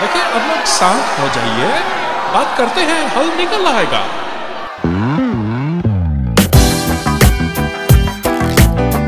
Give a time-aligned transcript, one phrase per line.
[0.00, 1.72] देखिए अब लोग शांत हो जाइए।
[2.34, 4.00] बात करते हैं हल निकल आएगा।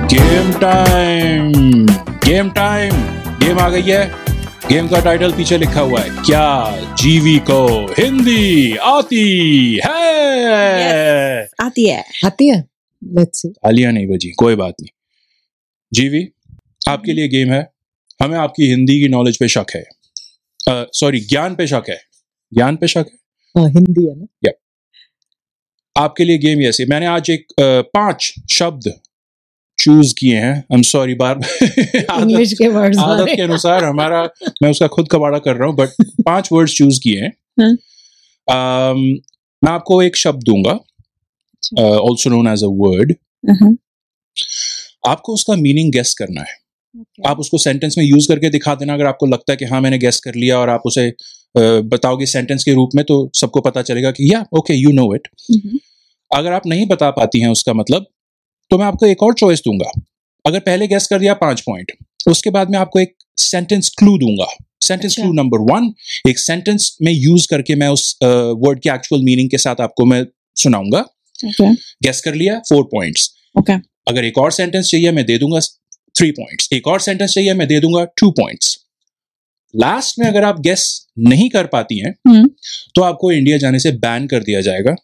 [0.06, 1.52] Game time
[2.24, 2.92] game time
[3.38, 4.14] game आ गई है।
[4.68, 7.66] गेम का टाइटल पीछे लिखा हुआ है। क्या जीवी को
[7.98, 9.24] हिंदी आती
[9.86, 10.02] है?
[10.82, 12.64] Yes, आती है। आती है?
[13.04, 14.90] लेट्स सी तालियाँ नहीं बजी कोई बात नहीं।
[15.94, 16.28] जीवी
[16.88, 17.72] आपके लिए गेम है।
[18.22, 19.84] हमें आपकी हिंदी की नॉलेज पे शक है।
[20.68, 22.00] सॉरी ज्ञान पे शक है।
[22.52, 23.18] ज्ञान पे शक है?
[23.56, 24.50] हाँ हिंदी है ना?
[25.96, 28.92] आपके लिए गेम ऐसे मैंने आज एक अ, पाँच शब्द
[29.78, 31.38] चूज़ किए हैं। आई एम सॉरी बार
[32.20, 34.22] इंग्लिश के वर्ड्स आदत के अनुसार हमारा
[34.62, 35.88] मैं उसका खुद कबाड़ा कर रहा हूँ बट
[36.26, 38.94] पाँच वर्ड्स चूज़ किए हैं। हाँ।
[39.64, 40.72] मैं आपको एक शब्द दूँगा।
[41.82, 43.14] Also known as a word.
[45.08, 46.61] आपको उसका मीनिंग गेस करना है।
[47.26, 49.98] आप उसको सेंटेंस में यूज़ करके दिखा देना अगर आपको लगता है कि हाँ मैंने
[49.98, 51.12] गेस कर लिया और आप उसे
[51.82, 55.28] बताओगे सेंटेंस के रूप में तो सबको पता चलेगा कि या ओके यू नो इट.
[56.34, 58.06] अगर आप नहीं बता पाती हैं उसका मतलब
[58.70, 60.00] तो मैं आपको एक और चॉइस दूँगा
[60.46, 61.92] अगर पहले गेस कर दिया पाँच पॉइंट
[62.28, 64.46] उसके बाद मैं आपको एक सेंटेंस क्लू दूँगा
[64.82, 65.94] सेंटेंस। क्लू नंबर वन
[66.28, 70.04] एक सेंटेंस में यूज़ करके मैं उस वर्ड uh, के एक्चुअल मीनिंग के साथ आपको
[70.04, 71.04] मैं सुनाऊँगा
[71.46, 72.20] Okay.
[72.20, 73.80] कर लिया फोर पॉइंट्स Okay.
[74.08, 75.58] अगर एक और सेंटेंस चाहिए मैं दे दूँगा
[76.18, 78.78] थ्री पॉइंट्स एक और सेंटेंस चाहिए मैं दे दूँगा टू पॉइंट्स
[79.76, 82.48] लास्ट में अगर आप गेस नहीं कर पाती हैं हम्म।
[82.94, 84.94] तो आपको इंडिया जाने से बैन कर दिया जाएगा.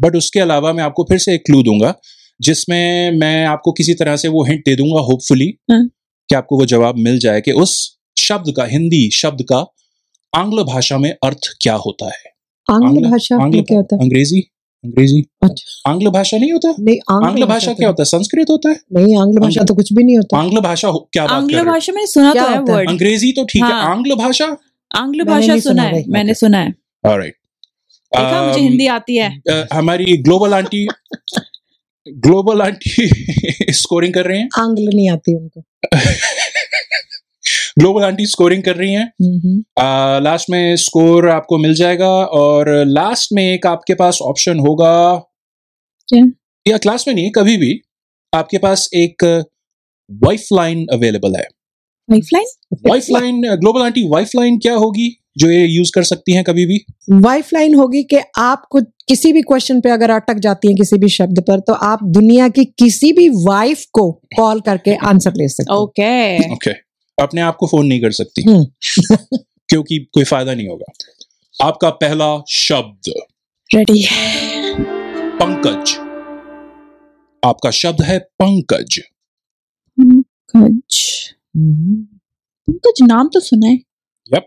[0.00, 1.94] बट उसके अलावा मैं आपको फिर से एक क्लू दूँगा
[2.40, 5.88] जिसमें मैं आपको किसी तरह से वो हिंट दे दूँगा होपफुली हाँ।
[6.28, 9.74] कि आपको वो जवाब मिल जाए कि उस शब्द का हिंदी शब्द का
[10.36, 12.38] आंग्ल भाषा में अर्थ क्या होता है?
[12.70, 14.02] आंग्ल- भाषा आंग्ल क्या होता है?
[14.02, 14.42] अंग्रेज़ी?
[14.84, 15.24] अंग्रेज़ी?
[15.42, 16.74] अच्छा आंग्ल भाषा नहीं होता?
[16.80, 18.04] नहीं आंग्ल भाषा तो। क्या होता है?
[18.04, 18.80] संस्कृत होता है?
[18.92, 22.06] नहीं आंग्ल भाषा तो कुछ भी नहीं होता। आंग्ल भाषा हो- क्या आंग्ल भाषा में
[22.06, 24.56] सुना तो है वर्ड अंग्रेज़ी तो ठीक है। हाँ। आंग्ल भाषा?
[24.96, 26.74] आंग्ल भाषा सुना है मैंने सुना है।
[27.06, 27.34] ऑलराइट
[28.16, 30.86] देखा मुझे Um, हिंदी आती है। हमारी global aunty
[32.08, 33.08] global aunty
[33.72, 35.62] scoring कर रहे हैं। आंग्ल नहीं आती उनको।
[37.78, 39.12] ग्लोबल आंटी स्कोरिंग कर रही हैं।
[40.22, 44.94] लास्ट में स्कोर आपको मिल जाएगा और लास्ट में एक आपके पास ऑप्शन होगा।
[46.08, 46.24] क्या?
[46.66, 47.78] या क्लास में नहीं कभी भी
[48.32, 49.24] आपके पास एक
[50.10, 51.46] वाइफ लाइन अवेलेबल है।
[52.08, 55.08] Lifeline wife line global aunty wife line क्या होगी
[55.38, 56.78] जो ये यूज़ कर सकती हैं कभी भी?
[57.10, 60.96] वाइफ लाइन होगी कि आप कुछ किसी भी क्वेश्चन पे अगर अटक जाती हैं किसी
[60.98, 65.48] भी शब्द पर तो आप दुनिया की किसी भी वाइफ को कॉल करके आंसर ले
[65.48, 66.87] सकते हैं। ओके ओके
[67.20, 68.64] अपने आप को फ़ोन नहीं कर सकती। हम्म।
[69.68, 70.92] क्योंकि कोई फ़ायदा नहीं होगा।
[71.66, 73.12] आपका पहला शब्द।
[73.74, 74.06] रेडी
[75.38, 75.96] पंकज।
[77.44, 79.00] आपका शब्द है पंकज।
[80.00, 81.02] पंकज।
[81.56, 82.04] हम्म।
[82.66, 83.78] पंकज नाम तो सुना है।
[84.34, 84.42] Yep.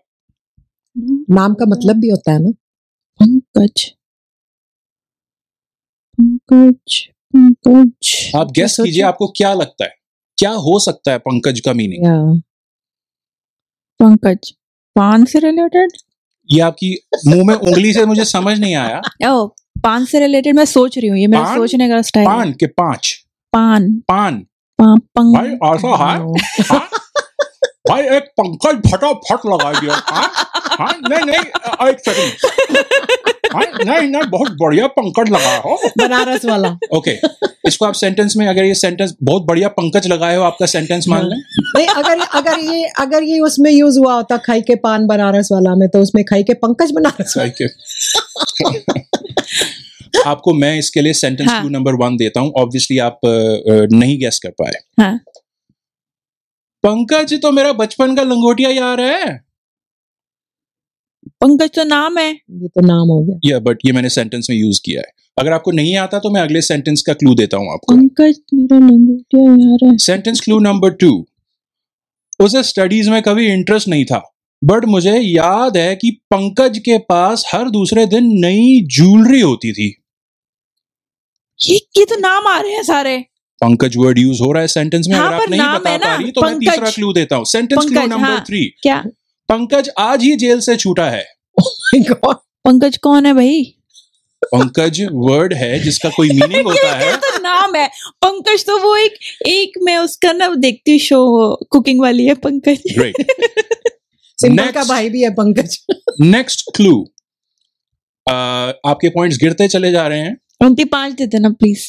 [1.29, 2.51] नाम का मतलब भी होता है ना।
[3.19, 3.93] पंकज।
[6.19, 9.91] पंकज पंकज। आप गेस। कीजिए आपको क्या लगता है?
[10.38, 12.41] क्या हो सकता है पंकज का मीनिंग
[14.01, 14.51] पंकज।
[14.95, 15.91] पान से रिलेटेड
[16.50, 16.95] ये आपकी
[17.28, 19.45] मुँह में उंगली से मुझे समझ नहीं आया। ओ
[19.84, 21.57] पान से रिलेटेड मैं सोच रही हूँ ये मेरा पान?
[21.57, 23.13] सोचने का स्टाइल पान के पाँच।
[23.53, 24.39] पान। पान।
[24.79, 26.89] पान पंग भाई ऐसा हाँ?
[27.89, 30.31] भाई एक पंकज फटाफट लगा दिया हाँ?
[30.79, 30.95] हाँ?
[31.09, 32.31] नहीं नहीं एक सेकंड
[33.53, 33.63] हाँ?
[33.85, 37.29] नहीं नहीं बहुत बढ़िया पंकज लगा हो बनारस वाला ओके okay.
[37.67, 41.25] इसको आप सेंटेंस में अगर ये सेंटेंस बहुत बढ़िया पंकज लगाए हो आपका सेंटेंस मान
[41.25, 41.38] लें
[41.75, 45.75] नहीं अगर अगर ये अगर ये उसमें यूज़ हुआ होता खाई के पान बनारस वाला
[45.75, 47.67] में तो उसमें खाई के पंकज बनारस सही के
[50.25, 53.19] आपको मैं इसके लिए सेंटेंस। क्लू नंबर वन देता हूँ ऑब्वियसली आप
[53.94, 55.19] नहीं गैस कर पाए हाँ।
[56.84, 59.38] पंकज तो मेरा बचपन का लंगोटिया यार है।
[61.42, 64.58] पंकज तो नाम है। ये तो नाम हो गया। या बट ये मैंने सेंटेंस में
[64.58, 67.72] यूज़ किया है। अगर आपको नहीं आता तो मैं अगले सेंटेंस का क्लू देता हूँ
[67.74, 71.25] आपको। पंकज मेरा लंगोटिया यार है। सेंटेंस क्लू नंबर टू
[72.40, 74.22] उसे स्टडीज़ में कभी इंटरेस्ट नहीं था
[74.62, 79.88] बट मुझे याद है कि पंकज के पास हर दूसरे दिन नई ज्वेलरी होती थी।
[81.60, 83.18] ये ये तो नाम आ रहे हैं सारे।
[83.62, 86.31] पंकज वर्ड यूज़ हो रहा है सेंटेंस में हाँ, अगर आप नहीं बता पा रही
[86.31, 89.04] तो मैं तीसरा क्लू देता हूँ। Sentence clue number. थ्री क्या?
[89.50, 91.25] पंकज आज ही जेल से छूटा है।
[91.96, 92.36] My
[92.66, 93.63] पंकज कौन है भाई?
[94.46, 97.88] पंकज वर्ड है जिसका कोई मीनिंग होता है। तो नाम है?
[98.22, 99.18] पंकज तो वो एक
[99.48, 101.19] एक मैं उसका ना देखती शो
[101.72, 102.84] कुकिंग वाली है पंकज।
[104.38, 105.78] सिंपल का भाई भी है पंकज।
[106.22, 106.96] नेक्स्ट क्लू
[108.28, 111.88] आपके पॉइंट्स गिरते चले जा रहे हैं। उनकी पाँच देते ना प्लीज़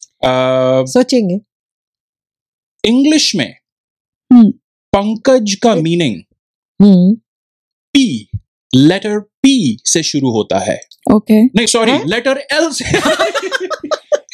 [0.93, 1.39] सोचेंगे।
[2.85, 3.51] इंग्लिश में
[4.31, 4.51] हम्म।
[4.93, 6.23] पंकज का मीनिंग
[7.95, 8.29] पी
[8.73, 10.81] लेटर पी से शुरू होता है।
[11.13, 12.85] ओके नहीं सॉरी लेटर एल से।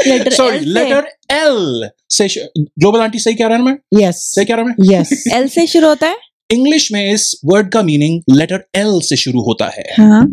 [0.09, 2.29] लेटर सॉरी लेटर एल से
[2.59, 5.25] ग्लोबल आंटी सही कह रहा है ना मैं यस सही कह रहा हूँ मैं यस
[5.35, 6.17] एल से शुरू होता है?
[6.51, 10.27] इंग्लिश में इस वर्ड का मीनिंग लेटर एल से शुरू होता है। हाँ।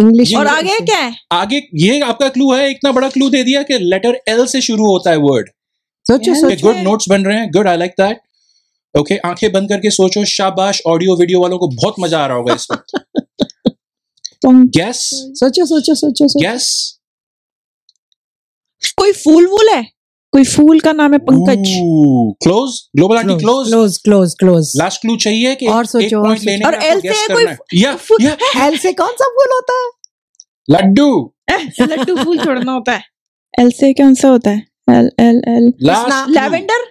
[0.00, 1.14] इंग्लिश और आगे क्या है?
[1.32, 4.86] आगे ये आपका क्लू है इतना बड़ा क्लू दे दिया कि लेटर एल से शुरू
[4.86, 5.48] होता है वर्ड
[6.06, 8.20] सोचो सोचो गुड नोट्स बन रहे हैं good I like that
[8.94, 12.54] okay आँखें बंद करके सोचो शाबाश ऑडियो वीडियो वालों को बहुत मज़ा आ रहा होगा
[12.54, 12.98] इस वक्त।
[14.42, 15.00] तुम गैस
[15.40, 16.68] सोचो सोचो सोचो सोचो गैस
[18.98, 19.82] कोई फूल वूल है?
[20.32, 21.70] कोई फूल का नाम है Pankaj.
[22.44, 26.24] Close global aunty close close close close last clue चाहिए कि और सोचो, एक और
[26.24, 27.44] पॉइंट लेने और एल से कोई
[27.80, 29.88] या या एल से कौन सा फूल होता है?
[30.70, 31.34] लड्डू।
[31.82, 33.02] लड्डू फूल छोड़ना होता है।
[33.54, 34.62] एल से कौन सा होता है?
[34.90, 35.72] L L L
[36.30, 36.86] lavender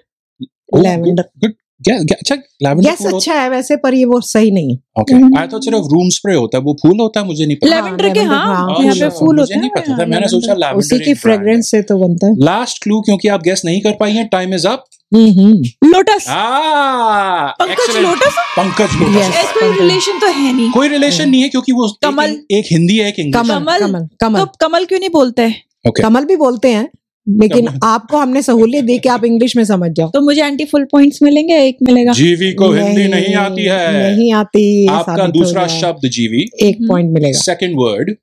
[0.76, 5.48] lavender good अच्छा लैवेंडर अच्छा है वैसे पर ये वो सही नहीं है। ओके आई
[5.48, 8.20] थॉट सिर्फ़ रूम स्प्रे होता है वो फूल होता है मुझे नहीं पता। लेवेंडर के
[8.20, 11.72] lavender, हाँ पे फूल मुझे होते नहीं पता था मैंने सोचा लैवेंडर उसी की फ्रेग्रेंस
[11.72, 14.68] से तो बनता है। लास्ट क्लू क्योंकि आप गेस नहीं कर पाई हैं time is
[14.68, 19.00] up hmm hmm. Lotus Ah, पंकज लोटस पंकज.
[19.02, 22.98] लोटस कोई रिलेशन तो है नहीं। कोई रिलेशन नहीं है क्योंकि वो कमल। एक हिंदी
[22.98, 25.42] है एक इंग्लिश कमल कमल। कमल कमल। तो कमल क्यों नहीं बोलते?
[25.42, 26.88] हैं कमल भी बोलते हैं
[27.30, 30.86] लेकिन आपको हमने सहूलियत दी कि आप इंग्लिश में समझ जाओ। तो मुझे एंटी फुल
[30.86, 35.68] पॉइंट्स मिलेंगे एक मिलेगा। जीवी को नहीं, हिंदी नहीं आती है। नहीं आती आपका दूसरा
[35.68, 38.16] शब्द जीवी। एक हम्म। पॉइंट मिलेगा। सेकंड वर्ड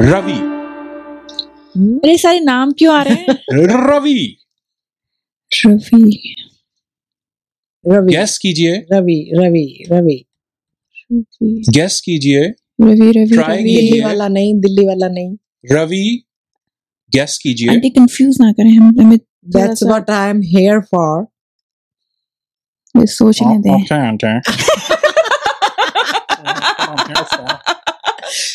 [0.00, 0.54] रवि।
[1.80, 3.38] मेरे सारे नाम क्यों आ रहे हैं?
[3.52, 4.36] रवि।
[5.66, 6.34] रवि।
[7.88, 10.24] रवि। गैस कीजिए। रवि रवि रवि।
[11.70, 12.44] गैस कीजिए।
[12.80, 15.36] रवि रवि। दिल्ली वाला नहीं दिल्ली वाला नहीं।
[15.72, 16.24] रवि।
[17.14, 19.18] गैस कीजिए। आंटी कंफ्यूज ना करें हम हमें
[19.48, 21.26] that's what I am here for
[23.00, 24.64] ये सोचने दें। Okay, aunty.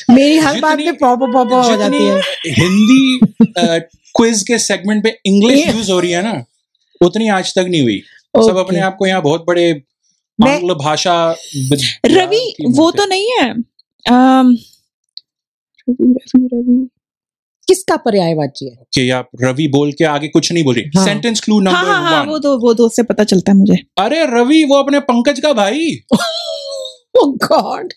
[0.09, 3.19] मेरी हर बात जितनी- में पॉपो पॉपो हो जाती है। हिंदी
[4.15, 6.44] क्विज के सेगमेंट पे इंग्लिश यूज़ हो रही है ना
[7.01, 8.00] उतनी आज तक नहीं हुई।
[8.38, 9.83] सब अपने आप को यहाँ बहुत बड़े
[10.47, 11.35] आंग्ल भाषा
[12.06, 14.65] रवि वो तो नहीं है। रवि
[15.89, 16.98] रवि रवि।
[17.69, 18.75] किसका पर्यायवाची है?
[18.94, 21.92] कि आप रवि बोल के आगे कुछ नहीं बोल रही हाँ। सेंटेंस क्लू हाँ नंबर
[21.92, 24.75] हाँ हाँ वन वो तो वो तो उससे पता चलता है मुझे। अरे रवि वो
[24.75, 25.92] अपने पंकज का भाई।
[27.45, 27.94] गॉड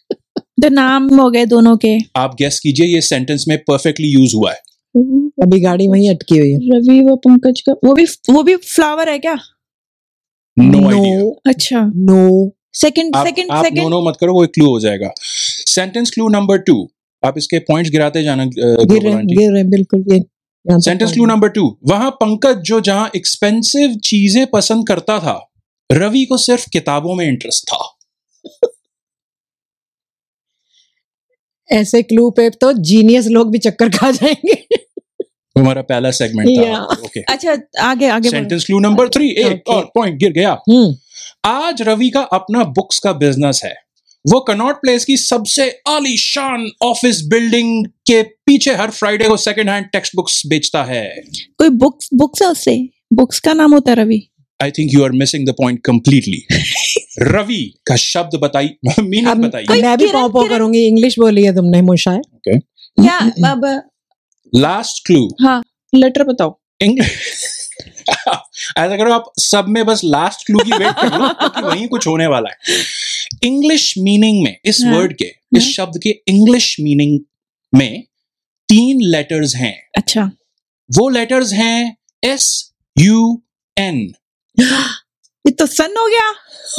[0.63, 4.51] तो नाम हो गए दोनों के। आप गेस कीजिए ये सेंटेंस में परफेक्टली यूज़ हुआ
[4.51, 4.61] है।
[4.97, 8.57] रवि अभी गाड़ी वहीं अटकी हुई है। रवि वो पंकज का वो भी वो भी
[8.57, 9.37] फ्लावर है क्या?
[10.57, 14.81] नो आइडिया अच्छा। नो सेकंड सेकंड आप सेकंड दोनों मत करो वो एक क्लू हो
[14.81, 15.11] जाएगा।
[15.69, 16.77] सेंटेंस क्लू नंबर टू
[17.25, 20.21] आप इसके पॉइंट्स गिराते जाना गिर रहे गिर रहे बिल्कुल ये
[20.81, 25.49] सेंटेंस क्लू नंबर टू वहाँ पंकज जो जहाँ एक्सपेंसिव चीज़ें पसंद करता था
[25.93, 27.99] रवि को सिर्फ़ किताबों में इंटरेस्ट था।
[31.73, 34.55] ऐसे क्लू पे तो जीनियस लोग भी चक्कर खा जाएँगे।
[35.59, 36.85] हमारा पहला सेगमेंट था.
[36.85, 40.95] ओके अच्छा आगे आगे सेंटेंस क्लू नंबर थ्री एक और पॉइंट गिर गया। हम्म।
[41.45, 43.75] आज रवि का अपना बुक्स का बिज़नेस है।
[44.27, 49.87] वो कनॉट प्लेस की सबसे आलीशान ऑफ़िस बिल्डिंग के पीछे हर फ्राइडे को सेकंड हैंड
[49.87, 51.25] टेक्स्ट बुक्स बेचता है।
[51.59, 52.89] कोई बुक्स बुक्स है उससे?
[53.13, 54.29] बुक्स का नाम होता है Ravi.
[54.63, 56.47] I think you are missing the point completely
[57.19, 58.69] Ravi का शब्द बताई
[59.01, 62.21] मीनिंग बताई। मैं भी किरण- पॉ पॉ करूँगी इंग्लिश बोली है तुमने मुशाए।
[63.05, 63.19] या
[63.51, 63.83] अब
[64.55, 65.65] लास्ट क्लू हाँ
[65.95, 66.59] लेटर बताओ।
[68.79, 72.07] ऐसा करो आप सब में बस लास्ट क्लू की वेट कर लो क्योंकि वहीं कुछ
[72.07, 72.83] होने वाला है।
[73.43, 75.25] इंग्लिश मीनिंग में इस हाँ। वर्ड के
[75.57, 77.21] इस हाँ। शब्द के इंग्लिश मीनिंग
[77.75, 78.03] में
[78.69, 80.31] तीन लेटर्स हैं। अच्छा।
[80.99, 83.43] वो लेटर्स हैं एस यू
[83.79, 84.15] एन
[85.47, 86.29] ये तो सन हो गया।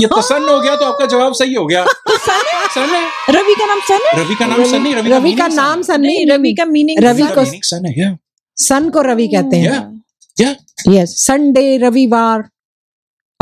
[0.01, 2.69] ये तसन्न हो गया तो आपका जवाब सही हो गया। तो सन है?
[2.75, 4.25] सन है। रवि का नाम सन है?
[4.25, 7.23] रवि का नाम सन नहीं रवि, रवि का नाम सन नहीं रवि का मीनिंग रवि
[7.23, 8.19] को- सन है.
[8.57, 10.03] सन को रवि कहते हैं।
[10.41, 10.55] Yeah.
[10.89, 12.49] यस संडे रविवार।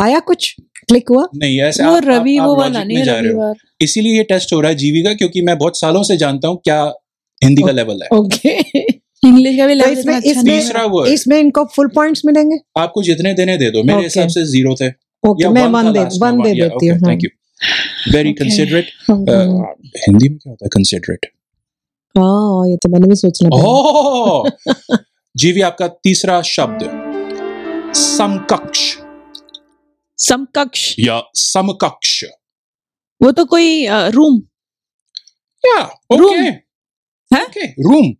[0.00, 0.56] आया कुछ?
[0.92, 1.24] क्लिक हुआ?
[1.36, 4.70] नहीं ऐसे वो रवि वो वाला नहीं जा रहे रविवार इसीलिए ये टेस्ट हो रहा
[4.70, 6.80] है जीवी का क्योंकि मैं बहुत सालों से जानता हूँ क्या
[7.44, 8.58] हिंदी का लेवल है। ओके।
[9.26, 12.56] इंग्लिश का भी लेवल इसमें अच्छा है। तीसरा वर्ड इसमें इनको फुल पॉइंट्स मिलेंगे?
[12.78, 14.88] आपको जितने देने दे दो मेरे हिसाब से ज़ीरो थे।
[15.24, 17.30] ओके मैं वन दे वन दे देती हूँ thank you.
[18.12, 18.38] Very Okay.
[18.38, 18.88] considerate.
[19.10, 21.26] हाँ। Uh, हिंदी में क्या होता है कंसिडरेट
[22.16, 24.96] हाँ ये तो मैंने भी सोचना
[25.36, 26.82] जीवी आपका तीसरा शब्द
[27.94, 28.80] समकक्ष।
[30.22, 32.22] समकक्ष। या समकक्ष।
[33.20, 34.40] वो तो कोई रूम।
[35.64, 35.80] या
[36.12, 36.44] रूम।
[37.30, 37.46] है?
[37.80, 38.12] रूम।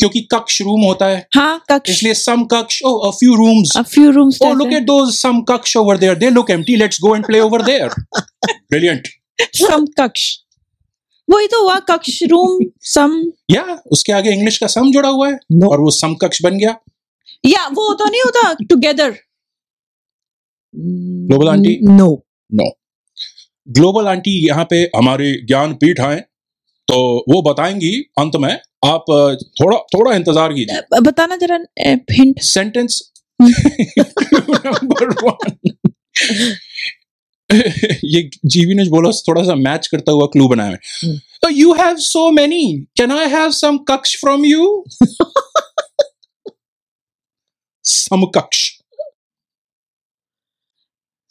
[0.00, 3.82] क्योंकि कक्ष रूम होता है। हाँ कक्ष। इसलिए सम कक्ष ओ a few rooms a
[3.84, 7.14] few rooms oh look at those some कक्ष over there they look empty let's go
[7.16, 7.88] and play over there
[8.46, 9.08] brilliant
[9.56, 10.30] some कक्ष
[11.28, 13.12] वही तो हुआ कक्ष रूम सम।
[13.50, 13.62] या
[13.92, 15.68] उसके आगे इंग्लिश का सम जुड़ा हुआ है। No.
[15.70, 16.74] और वो सम कक्ष बन गया।
[17.44, 19.14] या वो तो नहीं होता together
[20.74, 22.08] Global aunty no
[22.50, 22.70] no
[23.68, 26.18] global aunty यहाँ पे हमारे ज्ञान पीठ आए
[26.88, 26.96] तो
[27.28, 28.52] वो बताएँगी अंत में
[28.84, 29.04] आप
[29.60, 31.58] थोड़ा थोड़ा इंतज़ार कीजिए। बताना जरा
[32.12, 33.00] हिंट सेंटेंस
[33.42, 35.50] नंबर वन
[38.04, 40.78] ये जीवी ने बोला थोड़ा सा मैच करता हुआ क्लू बनाया है।
[41.42, 42.62] तो you have so many
[42.96, 44.84] can I have some कक्ष फ्रॉम यू
[47.84, 48.79] समकक्ष।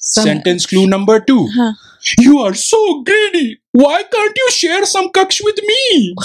[0.02, 1.48] Sentence clue number two
[2.22, 6.16] you are so greedy why can't you share some कक्ष with me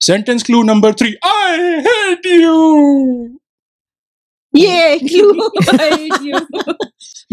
[0.00, 2.56] sentence clue number three I hate you
[4.56, 5.48] ये clue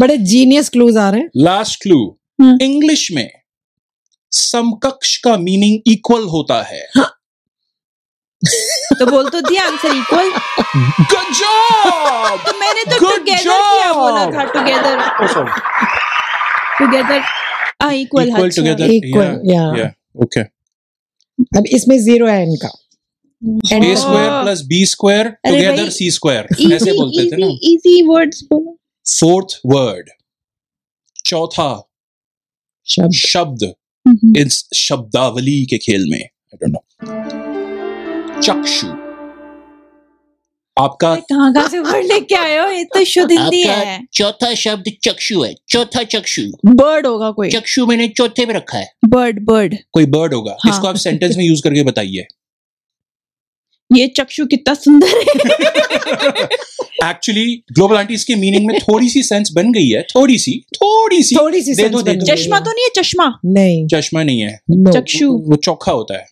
[0.00, 1.98] बड़े genius clues आ रहे हैं last clue
[2.62, 3.28] English में
[4.32, 6.84] समकक्ष का मीनिंग इक्वल होता है?
[9.00, 10.30] तो बोल तो दिया आंसर इक्वल
[11.12, 12.46] Good job.
[12.46, 14.94] तो मैंने तो टुगेदर किया बोला था टुगेदर
[16.78, 17.20] टुगेदर
[17.82, 18.88] हाँ equal Equal together.
[18.96, 19.68] Equal, yeah.
[19.80, 19.90] Yeah.
[20.24, 20.44] Okay.
[21.58, 22.68] अब इसमें ज़ीरो है इनका
[24.00, 26.44] square plus B square अरे together C square.
[26.72, 27.46] ऐसे बोलते थे ना.
[27.72, 28.76] इजी वर्ड्स बोलो
[29.06, 30.10] Fourth word.
[31.24, 31.70] चौथा
[32.88, 33.72] शब्द शब्द
[34.36, 36.84] इस शब्दावली के खेल में आई डोंट नो
[38.42, 38.86] चक्षु।
[40.82, 42.68] आपका कहाँ कहाँ से वर्ड लेके आए हो?
[42.68, 47.86] ये तो शुद्ध हिंदी है। चौथा शब्द चक्षु है। चौथा चक्षु। बर्ड होगा कोई। चक्षु
[47.86, 51.44] मैंने चौथे में रखा है। बर्ड बर्ड कोई बर्ड होगा। हाँ। इसको आप सेंटेंस में
[51.44, 52.26] यूज़ करके बताइए।
[53.96, 55.22] ये चक्षु कितना सुंदर है।
[57.10, 61.22] एक्चुअली ग्लोबल आंटी इसके मीनिंग में थोड़ी सी सेंस बन गई है। थोड़ी सी थोड़ी
[61.22, 64.40] सी थोड़ी सी दे दो, दे दो। चश्मा तो नहीं है चश्मा। नहीं। चश्मा नहीं
[64.40, 64.92] है। no.
[64.92, 66.26] चक्षु। वो चौखा होता है।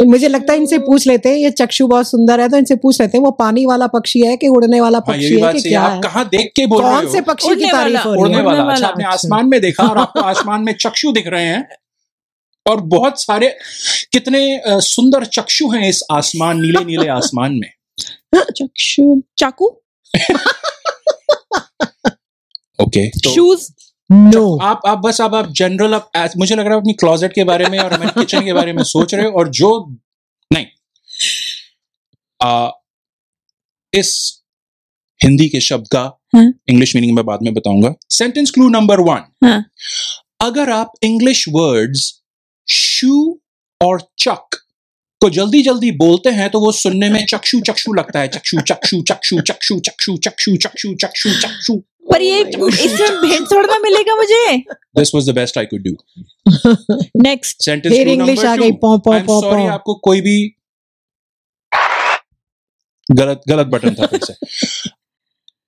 [0.00, 2.74] तो मुझे लगता है इनसे पूछ लेते हैं ये चक्षु बहुत सुंदर है तो इनसे
[2.76, 5.60] पूछ लेते हैं वो पानी वाला पक्षी है कि उड़ने वाला हाँ पक्षी है कि
[5.62, 6.00] क्या आप है?
[6.00, 8.72] कहाँ देख के बोल कौन से पक्षी की तारीफ़ हो रही उड़ने है वाला वाला।
[8.74, 11.68] अच्छा आपने। आसमान में देखा और आपको आसमान में चक्षु दिख रहे हैं
[12.66, 13.48] और बहुत सारे
[14.12, 17.70] कितने सुंदर चक्षु हैं इस आसमान नीले नीले आसमान में।
[18.34, 19.66] चक्षु चाकू।
[22.82, 23.68] ओके तो शूज़
[24.12, 24.62] नो no.
[24.62, 27.66] आप आप बस अब आप जनरल आप मुझे लग रहा है अपनी क्लोजेट के बारे
[27.66, 29.96] में और हमारे किचन के बारे में सोच रहे हो और जो
[30.52, 30.66] नहीं
[32.42, 32.70] आ,
[33.94, 34.42] इस
[35.22, 39.64] हिंदी के शब्द का। इंग्लिश मीनिंग में बाद में बताऊँगा सेंटेंस क्लू नंबर वन।
[40.40, 42.22] अगर आप इंग्लिश वर्ड्स
[42.70, 43.40] शू
[43.80, 44.56] और चक
[45.20, 49.02] को जल्दी जल्दी बोलते हैं तो वो सुनने में चक्षु चक्षु लगता है चक्षु चक्षु
[49.02, 54.56] चक्षु चक्षु चक्षु चक्षु चक्षु चक्षु चक्षु पर ये इसमें भेंट छोड़ना मिलेगा मुझे।
[54.98, 55.92] This was the best I could do
[57.22, 60.36] next sentence फिर इंग्लिश आ गई। पौ पौ पौ सॉरी आपको कोई भी
[63.08, 64.34] गलत गलत बटन था फिर से।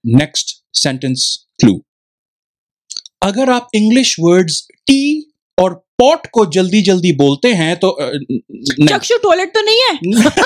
[0.04, 1.24] नेक्स्ट सेंटेंस
[1.60, 1.80] क्लू
[3.22, 5.00] अगर आप इंग्लिश वर्ड्स टी
[5.58, 9.92] और पॉट को जल्दी जल्दी बोलते हैं तो नहीं, चक्षु टॉयलेट तो नहीं है?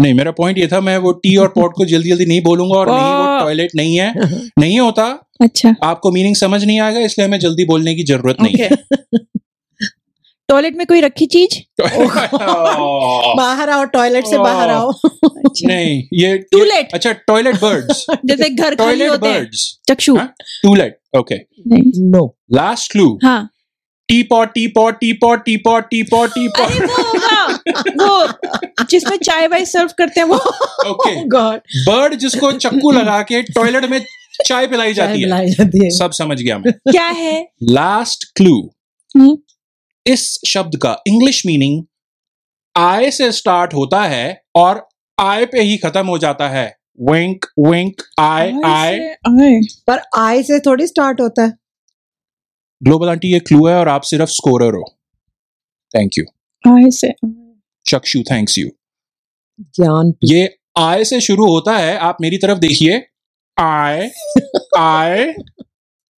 [0.00, 2.78] नहीं मेरा पॉइंट ये था मैं वो टी और पॉट को जल्दी जल्दी नहीं बोलूँगा
[2.78, 4.12] और नहीं वो। टॉयलेट नहीं है।
[4.58, 5.06] नहीं होता।
[5.42, 8.68] अच्छा। आपको मीनिंग समझ नहीं आएगा इसलिए हमें जल्दी बोलने की ज़रूरत नहीं है।
[10.48, 11.54] टॉयलेट में कोई रखी चीज़?
[13.36, 14.90] बाहर आओ टॉयलेट से बाहर आओ।
[15.66, 20.16] नहीं ये टूलेट अच्छा टॉयलेट बर्ड्स जैसे घर टॉयलेट होते हैं। बर्ड्स चक्षु?
[20.62, 21.36] Too late okay
[22.10, 23.48] no last clue हाँ।
[24.08, 27.44] Tea pot tea pot tea pot tea pot tea pot tea अरे पॉट वो होगा।
[28.04, 30.36] वो जिसमें चाय वाय सर्व करते हैं वो।
[30.90, 34.04] ओके गॉड बर्ड जिसको चक्कू लगा के टॉयलेट में
[34.46, 37.48] चाय पिलाई जाती है। जाती है। सब समझ गया मैं। क्या है?
[37.62, 38.70] लास्ट क्लू
[39.16, 39.36] हम्म।
[40.06, 41.82] इस शब्द का इंग्लिश मीनिंग
[42.76, 44.88] आय से स्टार्ट होता है और
[45.20, 48.98] आय पे ही खत्म हो जाता है। विंक विंक आय आय
[49.86, 51.52] पर आय से थोड़ी स्टार्ट होता है।
[52.82, 54.84] ग्लोबल आंटी ये क्लू है और आप सिर्फ़ स्कोरर हो
[55.94, 56.24] थैंक यू
[56.64, 57.12] आय से
[57.86, 58.70] चक्षु थैंक्स यू
[59.76, 60.42] ज्ञान ये
[60.78, 62.96] आय से शुरू होता है आप मेरी तरफ़ देखिए
[63.56, 64.10] आय
[64.78, 65.34] आय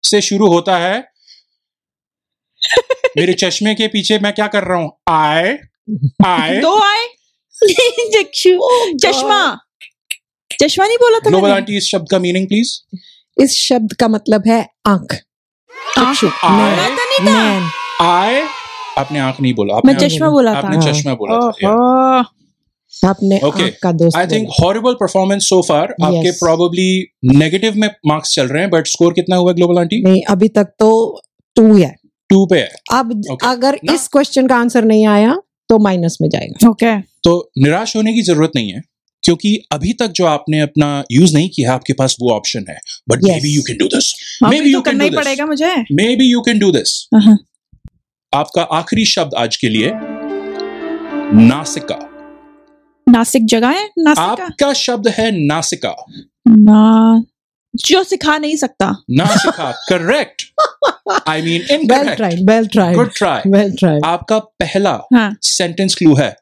[0.04, 0.98] से शुरू होता है
[3.16, 5.58] मेरे चश्मे के पीछे मैं क्या कर रहा हूँ आय
[6.26, 7.06] आय दो आय
[8.14, 8.58] चक्षु
[8.98, 9.42] चश्मा
[10.50, 12.78] चश्मा नहीं बोला था ग्लोबल आंटी इस शब्द का मीनिंग प्लीज़
[13.36, 15.20] इस शब्द का मतलब है आँख
[15.98, 16.12] था
[17.24, 17.68] नैन
[18.00, 18.42] आय
[18.98, 23.62] आपने आँख नहीं बोला आपने चश्मा बोला। था। आपने हाँ। चश्मा बोला था आपने Okay.
[23.62, 26.30] आँख का दोस्त I think horrible performance so far आपके.
[26.30, 30.48] प्रॉब्ली नेगेटिव में मार्क्स चल रहे हैं बट स्कोर कितना हुआ ग्लोबल आंटी नहीं अभी
[30.48, 31.20] तक तो
[31.56, 31.94] टू है।
[32.30, 33.48] टू पे है। अब Okay.
[33.48, 35.36] अगर ना- इस क्वेश्चन का आंसर नहीं आया
[35.68, 38.82] तो माइनस में जाएगा। ओके तो निराश होने की ज़रूरत नहीं है।
[39.24, 42.78] क्योंकि अभी तक जो आपने अपना यूज़ नहीं किया आपके पास वो ऑप्शन है।
[43.08, 44.12] But maybe you can do this
[44.44, 45.24] can करना do ही this.
[45.24, 45.76] पड़ेगा मुझे।
[46.16, 47.38] Maybe you can do this हाँ।
[48.34, 49.90] आपका आखिरी शब्द आज के लिए
[51.34, 52.10] नासिका।
[53.08, 53.90] नासिक जगह है?
[53.98, 54.44] नासिका?
[54.44, 55.94] आपका शब्द है नासिका।
[56.48, 57.24] ना
[57.76, 60.42] जो सिखा नहीं सकता। नासिका correct
[61.28, 66.14] I mean well tried well tried good try well tried आपका पहला हाँ। सेंटेंस क्लू
[66.14, 66.36] है।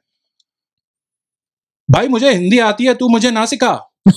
[1.93, 3.93] भाई मुझे हिंदी आती है तू मुझे ना सिखा।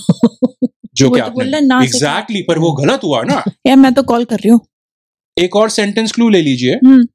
[0.96, 4.36] जो वो कि तो। एग्जैक्टली पर वो गलत हुआ ना। यार मैं तो कॉल कर
[4.36, 4.60] रही हूँ।
[5.38, 7.06] एक और सेंटेंस क्लू ले लीजिए। हम्म।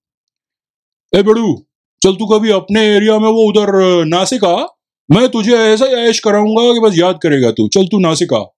[1.20, 1.66] ए बड़ू
[2.04, 3.72] चल तू कभी अपने एरिया में वो उधर
[4.06, 4.78] नासिका
[5.12, 8.58] मैं तुझे ऐसा ऐश कराऊँगा कि बस याद करेगा तू। चल तू नासिका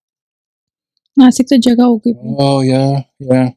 [1.20, 2.82] नासिक तो जगह होगी ओह या
[3.36, 3.52] या।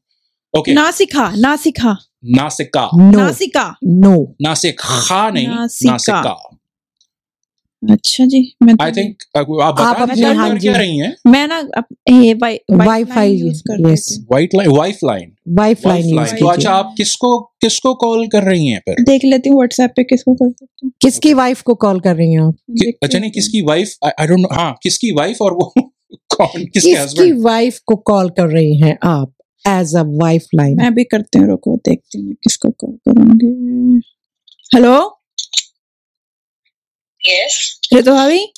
[0.58, 6.55] ओके नासिका नासिका नासिका नासिका नो नासिका नहीं नासिका।
[7.82, 11.14] अच्छा जी मैं तो आई थिंक आप बता आप अपने दीजिए हाँ। क्या रही हैं?
[11.26, 11.58] मैं ना
[12.10, 16.94] ये वाई वाईफाई यूज़ कर हूँ। White line wife line wife line तो अच्छा आप
[16.96, 19.04] किसको किसको कॉल कर रही हैं फिर?
[19.04, 22.32] देख लेती हूँ व्हाट्सएप पे किसको कर सकती हूँ। किसकी वाइफ को कॉल कर रही
[22.32, 22.54] हैं आप?
[23.02, 25.72] अच्छा नहीं किसकी वाइफ आई डोंट नो हाँ किसकी वाइफ और वो
[26.36, 29.32] कौन किसके किसकी हस्बैंड वाइफ को कॉल कर रही हैं आप
[29.68, 34.00] एज अ वाइफ लाइन मैं भी करती हूँ रुको देखती हूँ किसको कॉल करूँगी।
[34.74, 35.15] हेलो
[37.28, 38.52] यस ऋतु भाभी।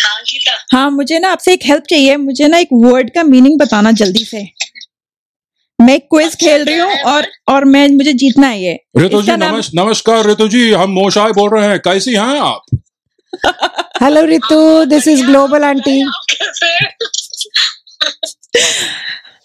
[0.00, 3.58] हाँ गीता। हाँ मुझे ना आपसे एक हेल्प चाहिए। मुझे ना एक वर्ड का मीनिंग
[3.58, 4.50] बताना जल्दी से।
[5.80, 9.18] मैं क्विज अच्छा, खेल रही हूँ और और मैं मुझे जीतना है ये। ऋतु जी
[9.18, 12.62] इसका नाम- नमस्, नमस्कार ऋतु जी हम मोशाय बोल रहे हैं। कैसी हैं आप?
[14.02, 16.02] Hello Ritu this is global aunty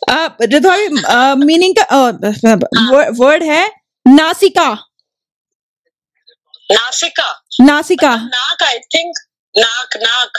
[0.09, 0.87] आप ऋतु भाभी
[1.45, 1.97] मीनिंग का
[3.09, 3.71] वर्ड है
[4.07, 4.73] नासिका।
[6.71, 9.17] नासिका। नासिका। नाक आई थिंक
[9.55, 10.37] नाक नाक।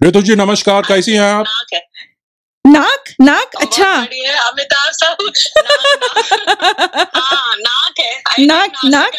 [0.00, 1.46] ऋतु जी नमस्कार कैसी हैं आप?
[1.46, 1.80] नाक है।
[2.64, 6.32] नाक नाक अच्छा। अमिताभ साहब। नाक
[6.86, 9.12] नाक हाँ नाक है। नाक, नाक?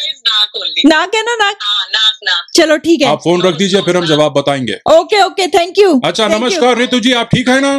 [0.86, 1.56] नाक है ना नाक?
[1.62, 5.22] हाँ नाक नाक। चलो ठीक है। आप फ़ोन रख दीजिए फिर हम जवाब बताएँगे। ओके
[5.22, 7.76] ओके थैंक यू अच्छा नमस्कार ऋतु जी आप ठीक है ना?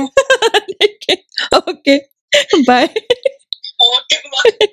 [1.57, 1.97] ओके।
[2.67, 2.85] बाय
[3.83, 4.67] ओके बाय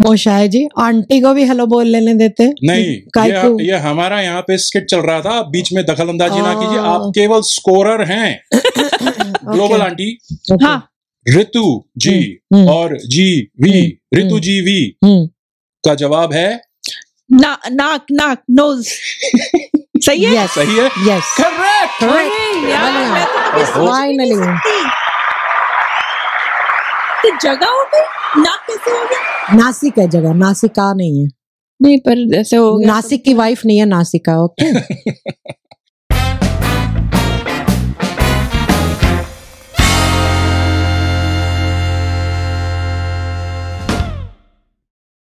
[0.00, 2.84] मोशाय जी आंटी को भी हेलो बोल लेने देते। नहीं
[3.30, 6.54] ये, ये हमारा यहाँ पे स्किट चल रहा था आप बीच में दखल अंदाजी ना
[6.54, 6.78] कीजिए.
[6.78, 8.44] आप केवल स्कोरर हैं।
[9.54, 10.18] Global aunty.
[10.52, 10.64] Okay.
[10.64, 10.88] हाँ।
[11.28, 15.26] ऋतु जी हम्म, और जी we hmm, Ritu ji we हम्म,
[15.84, 16.62] का जवाब है?
[17.32, 18.88] ना नाक नाक नोज़
[20.06, 20.32] सही है?
[20.32, 20.90] Yes, सही है?
[20.90, 21.22] Yes.
[21.36, 22.12] Correct Correct.
[22.12, 22.92] अरे यार
[23.72, 24.36] Finally.
[24.36, 24.90] मैं
[27.22, 28.04] तो जगह हो गई?
[28.42, 29.56] नाक कैसे हो गया?
[29.56, 31.28] नासिक है जगह नासिका नहीं है।
[31.82, 34.72] नहीं पर जैसे हो गया नासिक की वाइफ नहीं है नासिका ओके